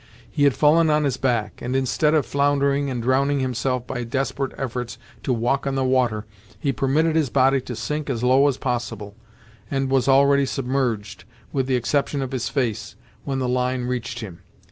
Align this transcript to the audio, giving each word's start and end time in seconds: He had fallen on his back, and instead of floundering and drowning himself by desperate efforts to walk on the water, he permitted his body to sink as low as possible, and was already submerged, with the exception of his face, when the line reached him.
He 0.31 0.45
had 0.45 0.55
fallen 0.55 0.89
on 0.89 1.03
his 1.03 1.17
back, 1.17 1.61
and 1.61 1.75
instead 1.75 2.15
of 2.15 2.25
floundering 2.25 2.89
and 2.89 3.03
drowning 3.03 3.39
himself 3.39 3.85
by 3.85 4.03
desperate 4.03 4.51
efforts 4.57 4.97
to 5.21 5.31
walk 5.31 5.67
on 5.67 5.75
the 5.75 5.83
water, 5.83 6.25
he 6.59 6.71
permitted 6.71 7.15
his 7.15 7.29
body 7.29 7.61
to 7.61 7.75
sink 7.75 8.09
as 8.09 8.23
low 8.23 8.47
as 8.47 8.57
possible, 8.57 9.15
and 9.69 9.91
was 9.91 10.07
already 10.07 10.47
submerged, 10.47 11.25
with 11.53 11.67
the 11.67 11.75
exception 11.75 12.23
of 12.23 12.31
his 12.31 12.49
face, 12.49 12.95
when 13.25 13.37
the 13.37 13.47
line 13.47 13.83
reached 13.85 14.21
him. 14.21 14.39